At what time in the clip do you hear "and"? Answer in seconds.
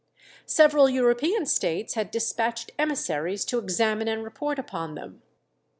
4.07-4.23